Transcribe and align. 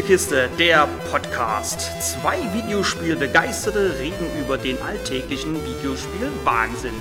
Spielekiste, 0.00 0.48
der 0.58 0.88
Podcast. 1.10 1.90
Zwei 2.00 2.38
Videospielbegeisterte 2.54 3.98
reden 3.98 4.24
über 4.42 4.56
den 4.56 4.80
alltäglichen 4.80 5.54
Videospiel-Wahnsinn. 5.54 6.94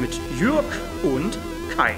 Mit 0.00 0.18
Jürg 0.36 0.64
und 1.04 1.38
Kai. 1.76 1.94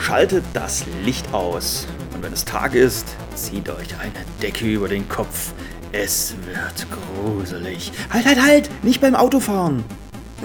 Schaltet 0.00 0.44
das 0.54 0.86
Licht 1.04 1.34
aus. 1.34 1.86
Und 2.14 2.22
wenn 2.22 2.32
es 2.32 2.46
Tag 2.46 2.74
ist, 2.74 3.14
zieht 3.34 3.68
euch 3.68 3.94
eine 4.00 4.24
Decke 4.40 4.64
über 4.64 4.88
den 4.88 5.06
Kopf. 5.10 5.52
Es 5.92 6.34
wird 6.46 6.86
gruselig. 6.90 7.92
Halt, 8.08 8.24
halt, 8.24 8.42
halt! 8.42 8.70
Nicht 8.82 9.02
beim 9.02 9.14
Autofahren! 9.14 9.84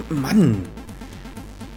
Mann! 0.09 0.65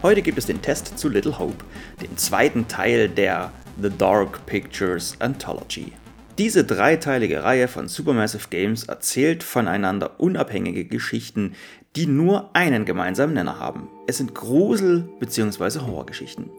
Heute 0.02 0.23
gibt 0.23 0.37
es 0.37 0.47
den 0.47 0.61
Test 0.61 0.98
zu 0.98 1.09
Little 1.09 1.38
Hope, 1.38 1.65
dem 2.02 2.16
zweiten 2.16 2.66
Teil 2.66 3.09
der 3.09 3.52
The 3.80 3.88
Dark 3.88 4.45
Pictures 4.47 5.15
Anthology. 5.20 5.93
Diese 6.38 6.65
dreiteilige 6.65 7.45
Reihe 7.45 7.69
von 7.69 7.87
Supermassive 7.87 8.48
Games 8.51 8.83
erzählt 8.83 9.45
voneinander 9.45 10.19
unabhängige 10.19 10.87
Geschichten, 10.87 11.55
die 11.95 12.07
nur 12.07 12.51
einen 12.57 12.84
gemeinsamen 12.84 13.34
Nenner 13.34 13.60
haben. 13.60 13.88
Es 14.09 14.16
sind 14.16 14.34
Grusel- 14.34 15.09
bzw. 15.20 15.79
Horrorgeschichten. 15.79 16.51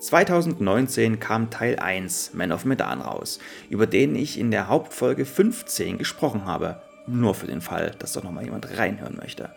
2019 0.00 1.18
kam 1.18 1.48
Teil 1.48 1.78
1 1.78 2.34
Man 2.34 2.52
of 2.52 2.66
Medan 2.66 3.00
raus, 3.00 3.38
über 3.70 3.86
den 3.86 4.14
ich 4.14 4.38
in 4.38 4.50
der 4.50 4.68
Hauptfolge 4.68 5.24
15 5.24 5.96
gesprochen 5.96 6.44
habe. 6.44 6.82
Nur 7.06 7.34
für 7.34 7.46
den 7.46 7.62
Fall, 7.62 7.92
dass 7.98 8.12
doch 8.12 8.22
nochmal 8.22 8.44
jemand 8.44 8.76
reinhören 8.76 9.16
möchte. 9.16 9.48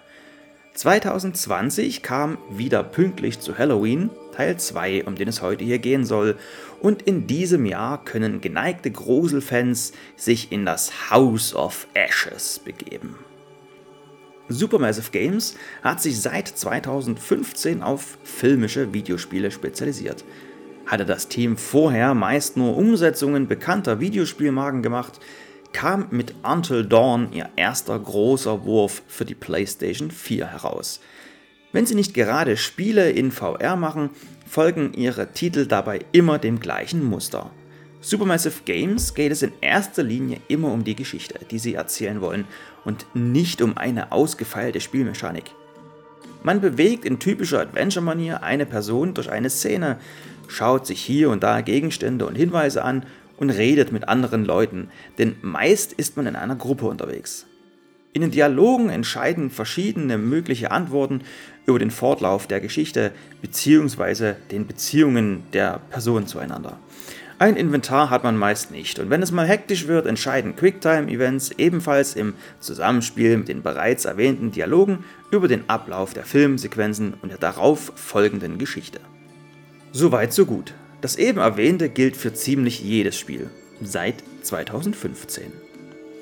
2020 0.75 2.03
kam 2.03 2.37
wieder 2.49 2.83
pünktlich 2.83 3.39
zu 3.39 3.57
Halloween 3.57 4.09
Teil 4.35 4.57
2, 4.57 5.05
um 5.05 5.15
den 5.15 5.29
es 5.29 5.41
heute 5.41 5.63
hier 5.63 5.79
gehen 5.79 6.03
soll. 6.03 6.35
Und 6.81 7.01
in 7.03 7.27
diesem 7.27 7.65
Jahr 7.65 8.03
können 8.03 8.41
geneigte 8.41 8.91
Gruselfans 8.91 9.93
sich 10.17 10.51
in 10.51 10.65
das 10.65 11.09
House 11.09 11.55
of 11.55 11.87
Ashes 11.93 12.59
begeben. 12.59 13.15
Supermassive 14.49 15.11
Games 15.11 15.55
hat 15.81 16.01
sich 16.01 16.19
seit 16.21 16.49
2015 16.49 17.81
auf 17.81 18.17
filmische 18.23 18.93
Videospiele 18.93 19.51
spezialisiert. 19.51 20.25
Hatte 20.85 21.05
das 21.05 21.29
Team 21.29 21.55
vorher 21.57 22.13
meist 22.13 22.57
nur 22.57 22.77
Umsetzungen 22.77 23.47
bekannter 23.47 24.01
Videospielmarken 24.01 24.83
gemacht, 24.83 25.19
kam 25.75 26.07
mit 26.09 26.33
Until 26.41 26.85
Dawn 26.85 27.33
ihr 27.33 27.49
erster 27.57 27.99
großer 27.99 28.63
Wurf 28.63 29.03
für 29.07 29.25
die 29.25 29.35
PlayStation 29.35 30.09
4 30.09 30.47
heraus. 30.47 31.01
Wenn 31.73 31.85
sie 31.85 31.95
nicht 31.95 32.13
gerade 32.13 32.55
Spiele 32.55 33.11
in 33.11 33.29
VR 33.29 33.75
machen, 33.75 34.11
folgen 34.47 34.93
ihre 34.93 35.33
Titel 35.33 35.65
dabei 35.65 35.99
immer 36.13 36.39
dem 36.39 36.61
gleichen 36.61 37.03
Muster. 37.03 37.51
Supermassive 37.99 38.63
Games 38.63 39.15
geht 39.15 39.33
es 39.33 39.41
in 39.41 39.51
erster 39.59 40.01
Linie 40.01 40.39
immer 40.47 40.71
um 40.71 40.85
die 40.85 40.95
Geschichte, 40.95 41.41
die 41.51 41.59
sie 41.59 41.73
erzählen 41.73 42.21
wollen 42.21 42.45
und 42.85 43.05
nicht 43.13 43.61
um 43.61 43.77
eine 43.77 44.13
ausgefeilte 44.13 44.79
Spielmechanik. 44.79 45.51
Man 46.41 46.61
bewegt 46.61 47.03
in 47.03 47.19
typischer 47.19 47.59
Adventure-Manier 47.59 48.43
eine 48.43 48.65
Person 48.65 49.13
durch 49.13 49.29
eine 49.29 49.49
Szene, 49.49 49.97
schaut 50.47 50.87
sich 50.87 51.01
hier 51.01 51.31
und 51.31 51.43
da 51.43 51.59
Gegenstände 51.59 52.25
und 52.25 52.35
Hinweise 52.35 52.81
an 52.85 53.05
und 53.37 53.49
redet 53.49 53.91
mit 53.91 54.07
anderen 54.07 54.45
Leuten, 54.45 54.89
denn 55.17 55.35
meist 55.41 55.93
ist 55.93 56.17
man 56.17 56.27
in 56.27 56.35
einer 56.35 56.55
Gruppe 56.55 56.85
unterwegs. 56.85 57.45
In 58.13 58.21
den 58.21 58.31
Dialogen 58.31 58.89
entscheiden 58.89 59.49
verschiedene 59.49 60.17
mögliche 60.17 60.71
Antworten 60.71 61.21
über 61.65 61.79
den 61.79 61.91
Fortlauf 61.91 62.47
der 62.47 62.61
Geschichte 62.61 63.11
bzw. 63.41 64.35
den 64.51 64.67
Beziehungen 64.67 65.43
der 65.51 65.81
Personen 65.89 66.25
zueinander. 66.25 66.79
Ein 67.37 67.57
Inventar 67.57 68.09
hat 68.09 68.23
man 68.23 68.37
meist 68.37 68.71
nicht 68.71 68.97
und 68.99 69.09
wenn 69.09 69.21
es 69.21 69.33
mal 69.33 69.45
hektisch 69.45 69.87
wird, 69.87 70.05
entscheiden 70.05 70.55
Quicktime-Events 70.55 71.51
ebenfalls 71.57 72.15
im 72.15 72.35
Zusammenspiel 72.61 73.35
mit 73.35 73.49
den 73.49 73.61
bereits 73.61 74.05
erwähnten 74.05 74.51
Dialogen 74.51 75.03
über 75.31 75.49
den 75.49 75.69
Ablauf 75.69 76.13
der 76.13 76.23
Filmsequenzen 76.23 77.15
und 77.21 77.29
der 77.29 77.37
darauf 77.37 77.91
folgenden 77.95 78.57
Geschichte. 78.57 79.01
Soweit 79.91 80.31
so 80.31 80.45
gut. 80.45 80.73
Das 81.05 81.17
eben 81.17 81.37
erwähnte 81.37 81.87
gilt 81.87 82.17
für 82.17 82.33
ziemlich 82.33 82.81
jedes 82.81 83.15
Spiel, 83.15 83.51
seit 83.79 84.23
2015. 84.41 85.53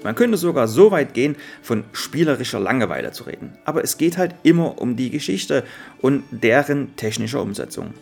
Man 0.03 0.13
könnte 0.13 0.35
sogar 0.35 0.67
so 0.67 0.91
weit 0.91 1.13
gehen, 1.13 1.38
von 1.61 1.85
spielerischer 1.94 2.59
Langeweile 2.59 3.13
zu 3.13 3.23
reden, 3.23 3.53
aber 3.63 3.81
es 3.85 3.97
geht 3.97 4.17
halt 4.17 4.35
immer 4.43 4.81
um 4.81 4.97
die 4.97 5.09
Geschichte 5.09 5.63
und 6.01 6.25
deren 6.31 6.97
technischer 6.97 7.41
Umsetzung. 7.41 7.93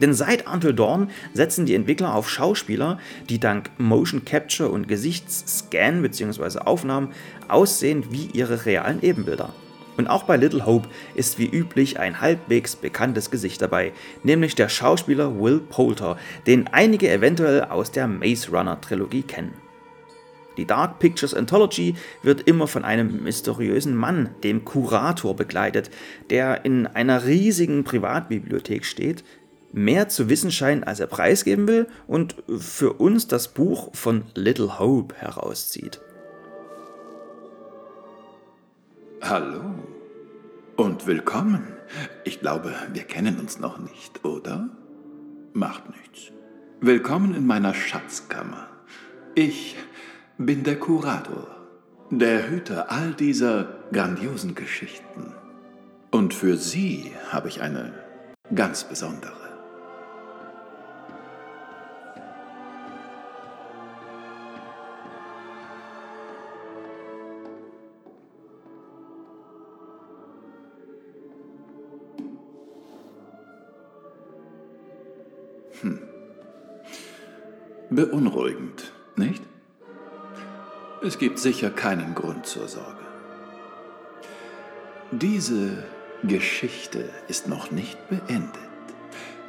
Denn 0.00 0.14
seit 0.14 0.46
Until 0.46 0.72
Dawn 0.72 1.10
setzen 1.34 1.66
die 1.66 1.74
Entwickler 1.74 2.14
auf 2.14 2.30
Schauspieler, 2.30 2.98
die 3.28 3.38
dank 3.38 3.68
Motion 3.76 4.24
Capture 4.24 4.70
und 4.70 4.88
Gesichtsscan 4.88 6.00
bzw. 6.00 6.60
Aufnahmen 6.60 7.12
aussehen 7.48 8.06
wie 8.08 8.30
ihre 8.32 8.64
realen 8.64 9.02
Ebenbilder. 9.02 9.52
Und 9.96 10.06
auch 10.06 10.22
bei 10.24 10.36
Little 10.36 10.64
Hope 10.64 10.88
ist 11.14 11.38
wie 11.38 11.46
üblich 11.48 11.98
ein 11.98 12.20
halbwegs 12.20 12.76
bekanntes 12.76 13.30
Gesicht 13.30 13.60
dabei, 13.60 13.92
nämlich 14.22 14.54
der 14.54 14.68
Schauspieler 14.68 15.38
Will 15.38 15.60
Poulter, 15.60 16.16
den 16.46 16.68
einige 16.68 17.10
eventuell 17.10 17.64
aus 17.64 17.90
der 17.90 18.08
Maze 18.08 18.50
Runner 18.50 18.80
Trilogie 18.80 19.22
kennen. 19.22 19.54
Die 20.56 20.66
Dark 20.66 20.98
Pictures 20.98 21.34
Anthology 21.34 21.94
wird 22.22 22.42
immer 22.42 22.68
von 22.68 22.84
einem 22.84 23.22
mysteriösen 23.22 23.96
Mann, 23.96 24.30
dem 24.44 24.64
Kurator, 24.64 25.34
begleitet, 25.34 25.90
der 26.28 26.64
in 26.64 26.86
einer 26.86 27.24
riesigen 27.24 27.84
Privatbibliothek 27.84 28.84
steht, 28.84 29.24
mehr 29.72 30.08
zu 30.08 30.28
wissen 30.28 30.50
scheint, 30.50 30.86
als 30.86 31.00
er 31.00 31.06
preisgeben 31.06 31.66
will 31.66 31.86
und 32.06 32.36
für 32.58 32.92
uns 32.92 33.28
das 33.28 33.48
Buch 33.48 33.94
von 33.94 34.24
Little 34.34 34.78
Hope 34.78 35.14
herauszieht. 35.14 36.00
Hallo 39.24 39.62
und 40.74 41.06
willkommen. 41.06 41.64
Ich 42.24 42.40
glaube, 42.40 42.74
wir 42.92 43.04
kennen 43.04 43.38
uns 43.38 43.60
noch 43.60 43.78
nicht, 43.78 44.24
oder? 44.24 44.68
Macht 45.52 45.88
nichts. 45.90 46.32
Willkommen 46.80 47.32
in 47.32 47.46
meiner 47.46 47.72
Schatzkammer. 47.72 48.68
Ich 49.36 49.76
bin 50.38 50.64
der 50.64 50.76
Kurator, 50.76 51.46
der 52.10 52.50
Hüter 52.50 52.90
all 52.90 53.14
dieser 53.14 53.84
grandiosen 53.92 54.56
Geschichten. 54.56 55.32
Und 56.10 56.34
für 56.34 56.56
Sie 56.56 57.12
habe 57.30 57.46
ich 57.46 57.62
eine 57.62 57.94
ganz 58.52 58.82
besondere. 58.82 59.41
Beunruhigend, 77.94 78.92
nicht? 79.16 79.42
Es 81.02 81.18
gibt 81.18 81.38
sicher 81.38 81.70
keinen 81.70 82.14
Grund 82.14 82.46
zur 82.46 82.68
Sorge. 82.68 83.04
Diese 85.10 85.84
Geschichte 86.22 87.10
ist 87.28 87.48
noch 87.48 87.70
nicht 87.70 87.98
beendet. 88.08 88.58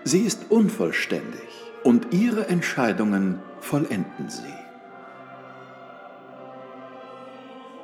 Sie 0.03 0.21
ist 0.21 0.49
unvollständig 0.49 1.47
und 1.83 2.13
Ihre 2.13 2.47
Entscheidungen 2.47 3.39
vollenden 3.61 4.29
sie. 4.29 4.43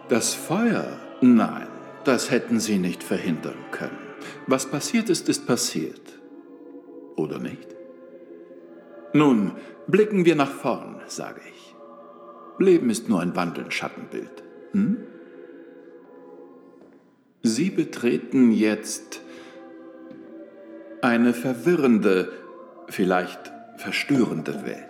Das 0.10 0.34
Feuer? 0.34 0.98
Nein, 1.22 1.68
das 2.04 2.32
hätten 2.32 2.60
Sie 2.60 2.80
nicht 2.80 3.04
verhindern 3.04 3.58
können. 3.72 3.98
Was 4.48 4.66
passiert 4.66 5.10
ist, 5.10 5.30
ist 5.30 5.46
passiert. 5.46 6.02
Oder 7.16 7.40
nicht? 7.40 7.79
Nun, 9.14 9.54
blicken 9.88 10.26
wir 10.26 10.36
nach 10.36 10.52
vorn, 10.52 11.02
sage 11.08 11.42
ich. 11.50 11.76
Leben 12.60 12.90
ist 12.90 13.10
nur 13.10 13.22
ein 13.22 13.36
wandelndes 13.36 13.74
Schattenbild. 13.74 14.44
Hm? 14.74 14.98
Sie 17.42 17.70
betreten 17.70 18.52
jetzt 18.52 19.22
eine 21.02 21.34
verwirrende, 21.34 22.32
vielleicht 22.90 23.52
verstörende 23.78 24.66
Welt. 24.66 24.86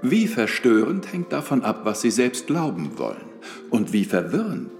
Wie 0.00 0.26
verstörend 0.26 1.12
hängt 1.12 1.32
davon 1.32 1.62
ab, 1.62 1.80
was 1.84 2.00
Sie 2.00 2.10
selbst 2.10 2.46
glauben 2.46 2.98
wollen. 2.98 3.28
Und 3.70 3.92
wie 3.92 4.04
verwirrend 4.04 4.70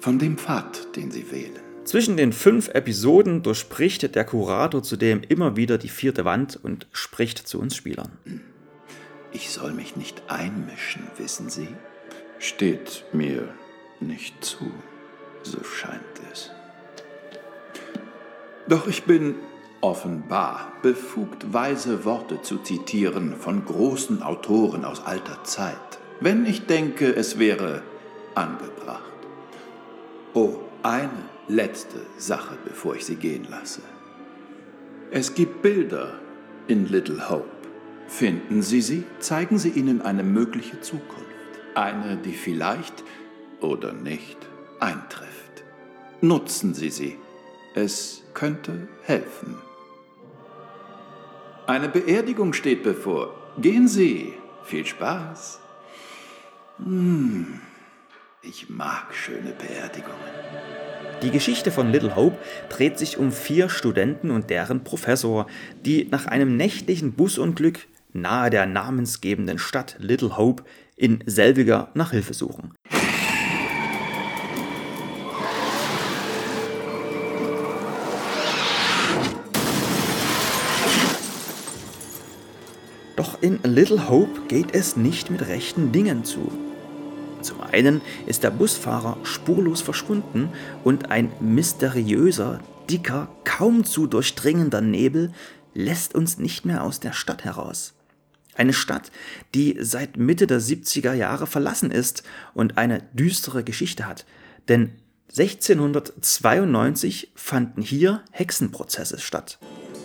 von 0.00 0.18
dem 0.18 0.36
Pfad, 0.36 0.94
den 0.96 1.10
Sie 1.10 1.30
wählen. 1.30 1.69
Zwischen 1.84 2.16
den 2.16 2.32
fünf 2.32 2.68
Episoden 2.68 3.42
durchbricht 3.42 4.14
der 4.14 4.24
Kurator 4.24 4.82
zudem 4.82 5.22
immer 5.22 5.56
wieder 5.56 5.78
die 5.78 5.88
vierte 5.88 6.24
Wand 6.24 6.58
und 6.62 6.86
spricht 6.92 7.38
zu 7.38 7.58
uns 7.58 7.74
Spielern. 7.74 8.18
Ich 9.32 9.50
soll 9.50 9.72
mich 9.72 9.96
nicht 9.96 10.22
einmischen, 10.28 11.02
wissen 11.16 11.48
Sie? 11.48 11.68
Steht 12.38 13.04
mir 13.12 13.48
nicht 14.00 14.44
zu, 14.44 14.70
so 15.42 15.62
scheint 15.64 16.00
es. 16.32 16.50
Doch 18.68 18.86
ich 18.86 19.04
bin 19.04 19.36
offenbar 19.80 20.72
befugt, 20.82 21.52
weise 21.52 22.04
Worte 22.04 22.42
zu 22.42 22.58
zitieren 22.58 23.34
von 23.36 23.64
großen 23.64 24.22
Autoren 24.22 24.84
aus 24.84 25.04
alter 25.04 25.42
Zeit, 25.44 25.98
wenn 26.20 26.44
ich 26.44 26.66
denke, 26.66 27.14
es 27.14 27.38
wäre 27.38 27.82
angebracht. 28.34 29.02
Oh, 30.34 30.56
eine 30.82 31.29
letzte 31.50 31.98
Sache, 32.16 32.56
bevor 32.64 32.94
ich 32.96 33.04
Sie 33.04 33.16
gehen 33.16 33.46
lasse. 33.50 33.82
Es 35.10 35.34
gibt 35.34 35.62
Bilder 35.62 36.20
in 36.68 36.88
Little 36.88 37.28
Hope. 37.28 37.50
Finden 38.06 38.62
Sie 38.62 38.80
sie, 38.80 39.04
zeigen 39.18 39.58
Sie 39.58 39.70
ihnen 39.70 40.02
eine 40.02 40.22
mögliche 40.22 40.80
Zukunft. 40.80 41.26
Eine, 41.74 42.16
die 42.16 42.32
vielleicht 42.32 43.04
oder 43.60 43.92
nicht 43.92 44.38
eintrifft. 44.78 45.64
Nutzen 46.20 46.74
Sie 46.74 46.90
sie. 46.90 47.18
Es 47.74 48.22
könnte 48.34 48.88
helfen. 49.02 49.56
Eine 51.66 51.88
Beerdigung 51.88 52.52
steht 52.52 52.82
bevor. 52.82 53.34
Gehen 53.58 53.86
Sie. 53.86 54.34
Viel 54.64 54.86
Spaß. 54.86 55.60
Hm, 56.78 57.60
ich 58.42 58.68
mag 58.68 59.14
schöne 59.14 59.52
Beerdigungen. 59.52 60.89
Die 61.22 61.30
Geschichte 61.30 61.70
von 61.70 61.92
Little 61.92 62.16
Hope 62.16 62.38
dreht 62.70 62.98
sich 62.98 63.18
um 63.18 63.30
vier 63.30 63.68
Studenten 63.68 64.30
und 64.30 64.48
deren 64.48 64.84
Professor, 64.84 65.46
die 65.84 66.08
nach 66.10 66.24
einem 66.24 66.56
nächtlichen 66.56 67.12
Busunglück 67.12 67.86
nahe 68.14 68.48
der 68.48 68.64
namensgebenden 68.64 69.58
Stadt 69.58 69.96
Little 69.98 70.38
Hope 70.38 70.64
in 70.96 71.22
selbiger 71.26 71.90
nach 71.92 72.12
Hilfe 72.12 72.32
suchen. 72.32 72.72
Doch 83.16 83.42
in 83.42 83.60
Little 83.62 84.08
Hope 84.08 84.40
geht 84.48 84.74
es 84.74 84.96
nicht 84.96 85.30
mit 85.30 85.46
rechten 85.46 85.92
Dingen 85.92 86.24
zu. 86.24 86.69
Einen 87.72 88.00
ist 88.26 88.42
der 88.42 88.50
Busfahrer 88.50 89.18
spurlos 89.22 89.80
verschwunden 89.80 90.50
und 90.84 91.10
ein 91.10 91.32
mysteriöser, 91.40 92.60
dicker, 92.88 93.28
kaum 93.44 93.84
zu 93.84 94.06
durchdringender 94.06 94.80
Nebel 94.80 95.32
lässt 95.74 96.14
uns 96.14 96.38
nicht 96.38 96.64
mehr 96.64 96.82
aus 96.82 97.00
der 97.00 97.12
Stadt 97.12 97.44
heraus. 97.44 97.92
Eine 98.56 98.72
Stadt, 98.72 99.10
die 99.54 99.76
seit 99.80 100.16
Mitte 100.16 100.46
der 100.46 100.60
70er 100.60 101.14
Jahre 101.14 101.46
verlassen 101.46 101.90
ist 101.90 102.22
und 102.52 102.78
eine 102.78 103.02
düstere 103.12 103.64
Geschichte 103.64 104.06
hat. 104.06 104.26
Denn 104.68 104.92
1692 105.28 107.30
fanden 107.36 107.82
hier 107.82 108.24
Hexenprozesse 108.32 109.20
statt. 109.20 109.58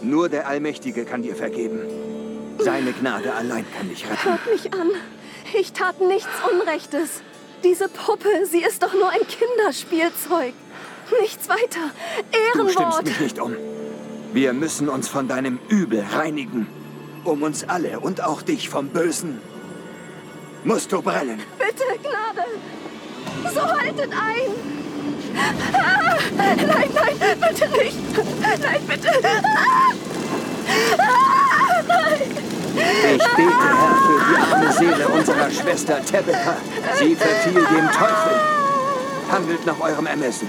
Nur 0.03 0.29
der 0.29 0.47
Allmächtige 0.47 1.05
kann 1.05 1.23
dir 1.23 1.35
vergeben. 1.35 1.79
Seine 2.59 2.93
Gnade 2.93 3.33
allein 3.33 3.65
kann 3.75 3.89
dich 3.89 4.05
retten. 4.05 4.23
Hört 4.23 4.45
mich 4.51 4.71
an. 4.71 4.89
Ich 5.59 5.73
tat 5.73 5.99
nichts 6.01 6.29
Unrechtes. 6.51 7.23
Diese 7.65 7.89
Puppe, 7.89 8.29
sie 8.45 8.61
ist 8.61 8.83
doch 8.83 8.93
nur 8.93 9.09
ein 9.09 9.21
Kinderspielzeug. 9.27 10.53
Nichts 11.19 11.49
weiter. 11.49 11.89
Ehrenwort. 12.31 12.67
Du 12.67 12.69
stimmst 12.69 13.03
mich 13.03 13.19
nicht 13.19 13.39
um. 13.39 13.55
Wir 14.33 14.53
müssen 14.53 14.87
uns 14.87 15.07
von 15.07 15.27
deinem 15.27 15.57
Übel 15.67 16.05
reinigen. 16.13 16.67
Um 17.23 17.41
uns 17.41 17.67
alle 17.67 17.99
und 17.99 18.23
auch 18.23 18.43
dich 18.43 18.69
vom 18.69 18.89
Bösen. 18.89 19.41
Musst 20.63 20.91
du 20.91 21.01
brennen. 21.01 21.41
Bitte, 21.57 21.85
Gnade. 22.03 22.45
So 23.51 23.61
haltet 23.61 24.11
ein. 24.11 24.51
Ah, 25.73 26.17
nein, 26.37 26.89
nein, 26.93 27.39
bitte 27.39 27.67
nicht. 27.69 27.97
Nein, 28.61 28.81
bitte. 28.87 29.09
Ah, 29.23 29.91
ah. 30.99 31.44
Ich 32.77 33.23
bete, 33.35 33.53
Herr, 33.79 33.95
für 34.05 34.19
die 34.29 34.53
arme 34.53 34.73
Seele 34.73 35.07
unserer 35.07 35.49
Schwester 35.49 36.03
Tabitha. 36.05 36.57
Sie 36.99 37.15
verfiel 37.15 37.53
dem 37.53 37.89
Teufel. 37.91 38.39
Handelt 39.31 39.65
nach 39.65 39.79
eurem 39.79 40.05
Ermessen. 40.05 40.47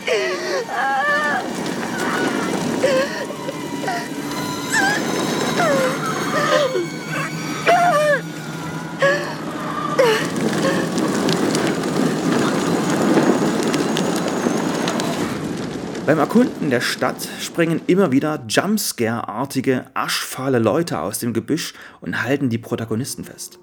Beim 16.07 16.21
Erkunden 16.21 16.71
der 16.71 16.81
Stadt 16.81 17.17
springen 17.41 17.81
immer 17.89 18.13
wieder 18.13 18.45
Jumpscare-artige, 18.49 19.87
aschfahle 19.95 20.61
Leute 20.61 21.01
aus 21.01 21.19
dem 21.19 21.33
Gebüsch 21.33 21.75
und 22.01 22.23
halten 22.23 22.49
die 22.49 22.59
Protagonisten 22.59 23.25
fest. 23.25 23.59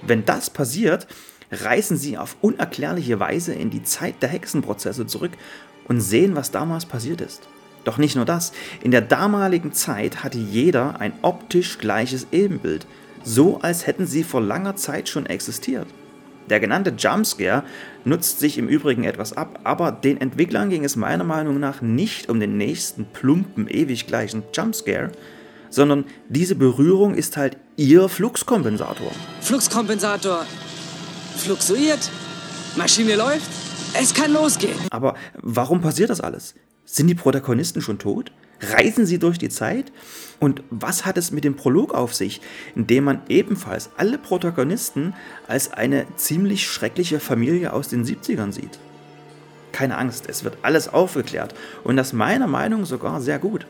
Wenn 0.00 0.24
das 0.24 0.48
passiert, 0.48 1.08
reisen 1.50 1.98
sie 1.98 2.16
auf 2.16 2.36
unerklärliche 2.40 3.20
Weise 3.20 3.52
in 3.52 3.68
die 3.68 3.82
Zeit 3.82 4.22
der 4.22 4.30
Hexenprozesse 4.30 5.06
zurück 5.06 5.32
und 5.86 6.00
sehen, 6.00 6.36
was 6.36 6.50
damals 6.50 6.86
passiert 6.86 7.20
ist. 7.20 7.42
Doch 7.84 7.98
nicht 7.98 8.16
nur 8.16 8.24
das, 8.24 8.52
in 8.82 8.92
der 8.92 9.02
damaligen 9.02 9.74
Zeit 9.74 10.24
hatte 10.24 10.38
jeder 10.38 11.00
ein 11.00 11.12
optisch 11.20 11.76
gleiches 11.76 12.28
Ebenbild– 12.32 12.86
so 13.26 13.58
als 13.60 13.86
hätten 13.86 14.06
sie 14.06 14.22
vor 14.22 14.40
langer 14.40 14.76
Zeit 14.76 15.08
schon 15.08 15.26
existiert. 15.26 15.88
Der 16.48 16.60
genannte 16.60 16.94
Jumpscare 16.96 17.64
nutzt 18.04 18.38
sich 18.38 18.56
im 18.56 18.68
Übrigen 18.68 19.02
etwas 19.02 19.36
ab, 19.36 19.58
aber 19.64 19.90
den 19.90 20.20
Entwicklern 20.20 20.70
ging 20.70 20.84
es 20.84 20.94
meiner 20.94 21.24
Meinung 21.24 21.58
nach 21.58 21.82
nicht 21.82 22.28
um 22.28 22.38
den 22.38 22.56
nächsten 22.56 23.04
plumpen, 23.06 23.66
ewig 23.66 24.06
gleichen 24.06 24.44
Jumpscare, 24.54 25.10
sondern 25.70 26.04
diese 26.28 26.54
Berührung 26.54 27.14
ist 27.14 27.36
halt 27.36 27.56
ihr 27.76 28.08
Fluxkompensator. 28.08 29.10
Fluxkompensator 29.40 30.46
fluxuiert, 31.36 32.08
Maschine 32.76 33.16
läuft, 33.16 33.50
es 34.00 34.14
kann 34.14 34.32
losgehen. 34.32 34.78
Aber 34.90 35.16
warum 35.42 35.80
passiert 35.80 36.10
das 36.10 36.20
alles? 36.20 36.54
Sind 36.84 37.08
die 37.08 37.16
Protagonisten 37.16 37.82
schon 37.82 37.98
tot? 37.98 38.30
Reisen 38.60 39.06
sie 39.06 39.18
durch 39.18 39.38
die 39.38 39.48
Zeit? 39.48 39.92
Und 40.38 40.62
was 40.70 41.06
hat 41.06 41.16
es 41.16 41.30
mit 41.30 41.44
dem 41.44 41.56
Prolog 41.56 41.94
auf 41.94 42.14
sich, 42.14 42.40
in 42.74 42.86
dem 42.86 43.04
man 43.04 43.22
ebenfalls 43.28 43.90
alle 43.96 44.18
Protagonisten 44.18 45.14
als 45.48 45.72
eine 45.72 46.06
ziemlich 46.16 46.66
schreckliche 46.66 47.20
Familie 47.20 47.72
aus 47.72 47.88
den 47.88 48.04
70ern 48.04 48.52
sieht? 48.52 48.78
Keine 49.72 49.96
Angst, 49.98 50.26
es 50.28 50.44
wird 50.44 50.58
alles 50.62 50.88
aufgeklärt 50.88 51.54
und 51.84 51.96
das 51.96 52.12
meiner 52.12 52.46
Meinung 52.46 52.84
sogar 52.84 53.20
sehr 53.20 53.38
gut. 53.38 53.66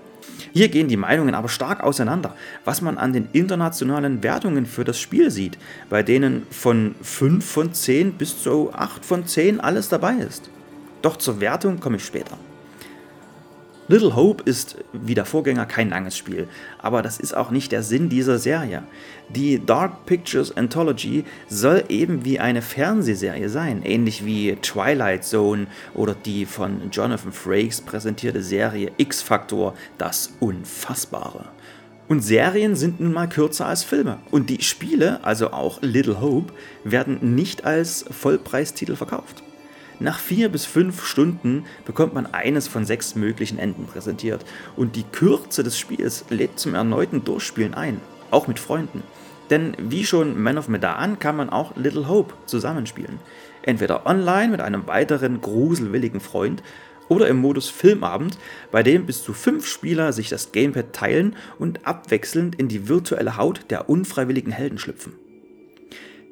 Hier 0.53 0.69
gehen 0.69 0.89
die 0.89 0.97
Meinungen 0.97 1.35
aber 1.35 1.49
stark 1.49 1.83
auseinander, 1.83 2.35
was 2.65 2.81
man 2.81 2.99
an 2.99 3.13
den 3.13 3.29
internationalen 3.33 4.23
Wertungen 4.23 4.67
für 4.67 4.85
das 4.85 4.99
Spiel 4.99 5.31
sieht, 5.31 5.59
bei 5.89 6.03
denen 6.03 6.47
von 6.51 6.95
5 7.03 7.45
von 7.45 7.75
10 7.75 8.13
bis 8.13 8.43
zu 8.43 8.73
8 8.73 9.05
von 9.05 9.27
10 9.27 9.61
alles 9.61 9.89
dabei 9.89 10.15
ist. 10.15 10.51
Doch 11.03 11.17
zur 11.17 11.41
Wertung 11.41 11.79
komme 11.79 11.97
ich 11.97 12.05
später. 12.05 12.39
Little 13.89 14.17
Hope 14.17 14.43
ist 14.45 14.79
wie 14.93 15.15
der 15.15 15.25
Vorgänger 15.25 15.65
kein 15.65 15.91
langes 15.91 16.17
Spiel, 16.17 16.49
aber 16.79 17.03
das 17.03 17.21
ist 17.21 17.37
auch 17.37 17.51
nicht 17.53 17.71
der 17.71 17.85
Sinn 17.85 18.09
dieser 18.09 18.39
Serie. 18.39 18.83
Die 19.29 19.65
Dark 19.65 20.07
Pictures 20.07 20.57
Anthology 20.57 21.25
soll 21.49 21.85
eben 21.89 22.25
wie 22.25 22.41
eine 22.41 22.63
Fernsehserie 22.63 23.49
sein, 23.49 23.83
ähnlich 23.85 24.25
wie 24.25 24.57
Twilight 24.57 25.25
Zone 25.25 25.69
oder 25.95 26.15
die 26.15 26.47
von 26.47 26.91
Jonathan 26.91 27.31
Frakes 27.31 27.81
präsentierte 27.81 28.43
Serie 28.43 28.91
X-Factor, 28.97 29.75
das 29.99 30.33
Unfassbare. 30.41 31.45
Und 32.09 32.23
Serien 32.23 32.75
sind 32.75 33.01
nun 33.01 33.13
mal 33.13 33.29
kürzer 33.29 33.67
als 33.67 33.85
Filme. 33.85 34.19
Und 34.33 34.51
die 34.51 34.63
Spiele, 34.63 35.25
also 35.25 35.53
auch 35.53 35.81
Little 35.83 36.21
Hope, 36.21 36.53
werden 36.83 37.37
nicht 37.37 37.65
als 37.65 38.05
Vollpreistitel 38.11 38.97
verkauft. 38.97 39.43
Nach 39.99 40.19
vier 40.19 40.51
bis 40.51 40.67
fünf 40.67 41.07
Stunden 41.07 41.65
bekommt 41.87 42.13
man 42.13 42.27
eines 42.27 42.69
von 42.69 42.85
sechs 42.85 43.15
möglichen 43.15 43.59
Enden 43.59 43.87
präsentiert 43.87 44.45
und 44.77 44.95
die 44.95 45.05
Kürze 45.05 45.63
des 45.63 45.79
Spiels 45.79 46.27
lädt 46.29 46.59
zum 46.59 46.75
erneuten 46.75 47.25
Durchspielen 47.25 47.73
ein, 47.73 48.01
auch 48.31 48.47
mit 48.47 48.59
Freunden. 48.59 49.03
Denn 49.49 49.75
wie 49.79 50.05
schon 50.05 50.41
Man 50.41 50.59
of 50.59 50.69
Medan 50.69 51.19
kann 51.19 51.37
man 51.37 51.49
auch 51.49 51.77
Little 51.77 52.09
Hope 52.09 52.35
zusammenspielen. 52.45 53.19
Entweder 53.63 54.05
online 54.05 54.49
mit 54.49 54.61
einem 54.61 54.87
weiteren 54.87 55.41
gruselwilligen 55.41 56.21
Freund 56.21 56.63
oder 57.09 57.29
im 57.29 57.39
Modus 57.39 57.71
Filmabend, 57.71 58.39
bei 58.73 58.83
dem 58.83 59.07
bis 59.07 59.23
zu 59.23 59.33
fünf 59.33 59.67
Spieler 59.67 60.13
sich 60.13 60.29
das 60.29 60.53
Gamepad 60.53 60.93
teilen 60.93 61.37
und 61.59 61.87
abwechselnd 61.87 62.57
in 62.57 62.69
die 62.69 62.89
virtuelle 62.89 63.37
Haut 63.37 63.71
der 63.71 63.89
unfreiwilligen 63.89 64.53
Helden 64.53 64.79
schlüpfen. 64.79 65.15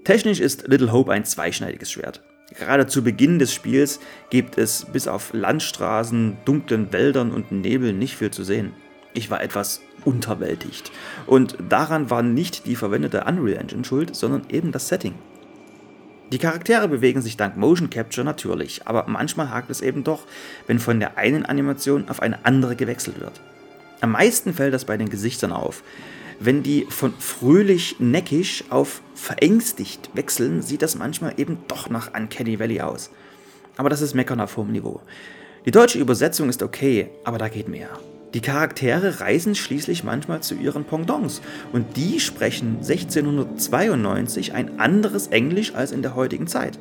Technisch 0.03 0.41
ist 0.41 0.69
Little 0.69 0.93
Hope 0.93 1.13
ein 1.13 1.25
zweischneidiges 1.25 1.91
Schwert. 1.91 2.23
Gerade 2.53 2.87
zu 2.87 3.03
Beginn 3.03 3.39
des 3.39 3.55
Spiels 3.55 4.01
gibt 4.31 4.59
es 4.59 4.85
bis 4.85 5.09
auf 5.09 5.33
Landstraßen, 5.33 6.37
dunklen 6.45 6.93
Wäldern 6.93 7.33
und 7.33 7.51
Nebel 7.51 7.93
nicht 7.93 8.17
viel 8.17 8.31
zu 8.31 8.45
sehen. 8.45 8.73
Ich 9.15 9.31
war 9.31 9.43
etwas 9.43 9.81
unterwältigt. 10.05 10.93
Und 11.27 11.57
daran 11.69 12.11
war 12.11 12.23
nicht 12.23 12.67
die 12.67 12.77
verwendete 12.77 13.25
Unreal 13.25 13.59
Engine 13.59 13.85
schuld, 13.85 14.15
sondern 14.15 14.43
eben 14.51 14.73
das 14.73 14.89
Setting. 14.89 15.15
Die 16.33 16.39
Charaktere 16.39 16.89
bewegen 16.89 17.23
sich 17.23 17.37
dank 17.37 17.57
Motion 17.57 17.91
Capture 17.91 18.25
natürlich, 18.25 18.87
aber 18.87 19.05
manchmal 19.07 19.51
hakt 19.51 19.71
es 19.71 19.81
eben 19.81 20.05
doch, 20.05 20.27
wenn 20.67 20.79
von 20.79 20.99
der 20.99 21.17
einen 21.17 21.47
Animation 21.47 22.09
auf 22.09 22.21
eine 22.21 22.45
andere 22.45 22.77
gewechselt 22.77 23.21
wird. 23.21 23.41
Am 24.01 24.13
meisten 24.13 24.53
fällt 24.53 24.75
das 24.75 24.85
bei 24.85 24.97
den 24.97 25.09
Gesichtern 25.09 25.53
auf. 25.53 25.83
Wenn 26.41 26.63
die 26.63 26.87
von 26.89 27.15
fröhlich 27.19 27.97
neckisch 27.99 28.65
auf 28.71 29.03
verängstigt 29.15 30.11
wechseln, 30.15 30.63
sieht 30.63 30.83
das 30.83 30.97
manchmal 30.97 31.35
eben 31.37 31.59
doch 31.69 31.89
nach 31.89 32.15
Uncanny 32.15 32.59
Valley 32.59 32.81
aus. 32.81 33.11
Aber 33.77 33.89
das 33.89 34.01
ist 34.01 34.15
Meckern 34.15 34.41
auf 34.41 34.57
hohem 34.57 34.73
Niveau. 34.73 35.01
Die 35.67 35.71
deutsche 35.71 35.99
Übersetzung 35.99 36.49
ist 36.49 36.63
okay, 36.63 37.09
aber 37.25 37.39
da 37.39 37.49
geht 37.49 37.69
mehr. 37.69 37.89
Die 38.35 38.41
Charaktere 38.41 39.21
reisen 39.21 39.55
schließlich 39.55 40.03
manchmal 40.03 40.43
zu 40.43 40.57
ihren 40.57 40.85
Pendants 40.85 41.41
und 41.73 41.97
die 41.97 42.19
sprechen 42.19 42.79
1692 42.79 44.53
ein 44.53 44.81
anderes 44.81 45.29
Englisch 45.29 45.75
als 45.75 45.93
in 45.93 46.03
der 46.03 46.17
heutigen 46.17 46.49
Zeit. 46.49 46.79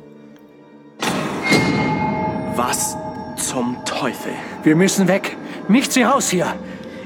Was 2.56 2.96
zum 3.36 3.76
Teufel? 3.84 4.32
Wir 4.64 4.74
müssen 4.74 5.06
weg. 5.06 5.36
Nichts 5.68 5.94
wie 5.96 6.02
raus 6.02 6.28
hier. 6.28 6.54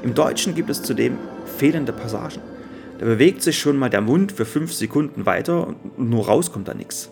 Im 0.02 0.14
Deutschen 0.14 0.54
gibt 0.54 0.70
es 0.70 0.82
zudem 0.82 1.18
fehlende 1.58 1.92
Passagen. 1.92 2.40
Da 2.98 3.06
bewegt 3.06 3.42
sich 3.42 3.58
schon 3.58 3.76
mal 3.76 3.90
der 3.90 4.00
Mund 4.00 4.32
für 4.32 4.44
fünf 4.44 4.72
Sekunden 4.72 5.26
weiter 5.26 5.66
und 5.66 5.98
nur 5.98 6.26
raus 6.26 6.52
kommt 6.52 6.68
da 6.68 6.74
nichts. 6.74 7.10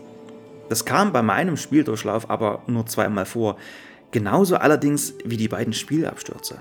Das 0.68 0.84
kam 0.84 1.12
bei 1.12 1.22
meinem 1.22 1.56
Spieldurchlauf 1.56 2.28
aber 2.30 2.62
nur 2.66 2.86
zweimal 2.86 3.26
vor. 3.26 3.56
Genauso 4.10 4.56
allerdings 4.56 5.14
wie 5.24 5.36
die 5.36 5.48
beiden 5.48 5.72
Spielabstürze. 5.72 6.56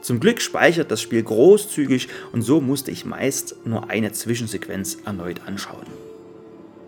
Zum 0.00 0.20
Glück 0.20 0.40
speichert 0.40 0.90
das 0.90 1.02
Spiel 1.02 1.22
großzügig 1.22 2.08
und 2.32 2.42
so 2.42 2.60
musste 2.60 2.90
ich 2.90 3.04
meist 3.04 3.56
nur 3.66 3.90
eine 3.90 4.12
Zwischensequenz 4.12 4.98
erneut 5.04 5.40
anschauen. 5.46 5.86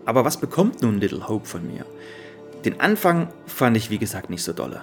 Aber 0.05 0.23
was 0.23 0.37
bekommt 0.37 0.81
nun 0.81 0.99
Little 0.99 1.27
Hope 1.27 1.45
von 1.45 1.67
mir? 1.67 1.85
Den 2.63 2.79
Anfang 2.79 3.27
fand 3.45 3.75
ich 3.75 3.89
wie 3.89 3.97
gesagt 3.97 4.29
nicht 4.29 4.43
so 4.43 4.53
dolle. 4.53 4.81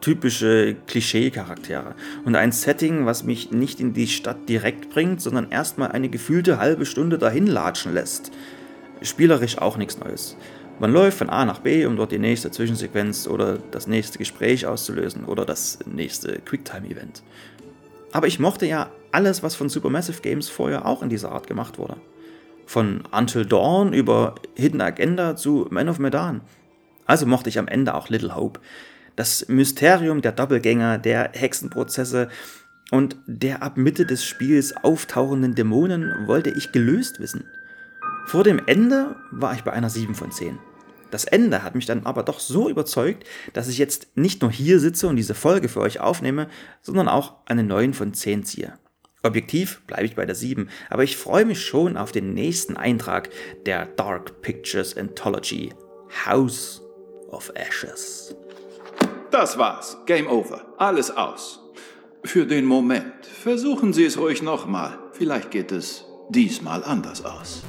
Typische 0.00 0.76
Klischee-Charaktere 0.86 1.94
und 2.24 2.36
ein 2.36 2.52
Setting, 2.52 3.06
was 3.06 3.24
mich 3.24 3.50
nicht 3.50 3.80
in 3.80 3.92
die 3.92 4.06
Stadt 4.06 4.48
direkt 4.48 4.90
bringt, 4.90 5.20
sondern 5.20 5.50
erstmal 5.50 5.92
eine 5.92 6.08
gefühlte 6.08 6.58
halbe 6.58 6.86
Stunde 6.86 7.18
dahin 7.18 7.46
latschen 7.46 7.94
lässt. 7.94 8.30
Spielerisch 9.02 9.58
auch 9.58 9.76
nichts 9.76 9.98
Neues. 9.98 10.36
Man 10.78 10.92
läuft 10.92 11.18
von 11.18 11.30
A 11.30 11.46
nach 11.46 11.60
B, 11.60 11.86
um 11.86 11.96
dort 11.96 12.12
die 12.12 12.18
nächste 12.18 12.50
Zwischensequenz 12.50 13.26
oder 13.26 13.58
das 13.70 13.86
nächste 13.86 14.18
Gespräch 14.18 14.66
auszulösen 14.66 15.24
oder 15.24 15.46
das 15.46 15.78
nächste 15.86 16.38
Quicktime-Event. 16.40 17.22
Aber 18.12 18.26
ich 18.26 18.38
mochte 18.38 18.66
ja 18.66 18.90
alles, 19.10 19.42
was 19.42 19.54
von 19.54 19.70
Supermassive 19.70 20.20
Games 20.20 20.48
vorher 20.48 20.84
auch 20.84 21.02
in 21.02 21.08
dieser 21.08 21.32
Art 21.32 21.46
gemacht 21.46 21.78
wurde. 21.78 21.96
Von 22.66 23.04
Until 23.10 23.46
Dawn 23.46 23.92
über 23.92 24.34
Hidden 24.54 24.80
Agenda 24.82 25.36
zu 25.36 25.66
Man 25.70 25.88
of 25.88 25.98
Medan. 25.98 26.42
Also 27.06 27.24
mochte 27.24 27.48
ich 27.48 27.58
am 27.58 27.68
Ende 27.68 27.94
auch 27.94 28.10
Little 28.10 28.34
Hope. 28.34 28.60
Das 29.16 29.48
Mysterium 29.48 30.20
der 30.20 30.32
Doppelgänger, 30.32 30.98
der 30.98 31.30
Hexenprozesse 31.32 32.28
und 32.90 33.16
der 33.26 33.62
ab 33.62 33.78
Mitte 33.78 34.04
des 34.04 34.24
Spiels 34.24 34.76
auftauchenden 34.76 35.54
Dämonen 35.54 36.26
wollte 36.26 36.50
ich 36.50 36.70
gelöst 36.70 37.18
wissen. 37.18 37.44
Vor 38.26 38.44
dem 38.44 38.60
Ende 38.66 39.16
war 39.30 39.54
ich 39.54 39.64
bei 39.64 39.72
einer 39.72 39.88
7 39.88 40.14
von 40.14 40.30
10. 40.30 40.58
Das 41.10 41.24
Ende 41.24 41.62
hat 41.62 41.74
mich 41.74 41.86
dann 41.86 42.04
aber 42.04 42.24
doch 42.24 42.40
so 42.40 42.68
überzeugt, 42.68 43.24
dass 43.54 43.68
ich 43.68 43.78
jetzt 43.78 44.16
nicht 44.16 44.42
nur 44.42 44.50
hier 44.50 44.80
sitze 44.80 45.08
und 45.08 45.16
diese 45.16 45.34
Folge 45.34 45.68
für 45.68 45.80
euch 45.80 46.00
aufnehme, 46.00 46.48
sondern 46.82 47.08
auch 47.08 47.36
eine 47.46 47.62
9 47.62 47.94
von 47.94 48.12
10 48.12 48.44
ziehe. 48.44 48.74
Objektiv 49.22 49.80
bleibe 49.86 50.04
ich 50.04 50.14
bei 50.14 50.26
der 50.26 50.34
7, 50.34 50.68
aber 50.90 51.04
ich 51.04 51.16
freue 51.16 51.46
mich 51.46 51.64
schon 51.64 51.96
auf 51.96 52.12
den 52.12 52.34
nächsten 52.34 52.76
Eintrag 52.76 53.30
der 53.64 53.86
Dark 53.86 54.42
Pictures 54.42 54.96
Anthology 54.96 55.72
House 56.26 56.82
of 57.30 57.50
Ashes. 57.54 58.36
Das 59.38 59.58
war's. 59.58 59.98
Game 60.06 60.28
over. 60.28 60.62
Alles 60.78 61.14
aus. 61.14 61.60
Für 62.24 62.46
den 62.46 62.64
Moment. 62.64 63.26
Versuchen 63.26 63.92
Sie 63.92 64.06
es 64.06 64.16
ruhig 64.16 64.40
nochmal. 64.40 64.98
Vielleicht 65.12 65.50
geht 65.50 65.72
es 65.72 66.06
diesmal 66.30 66.82
anders 66.82 67.22
aus. 67.22 67.62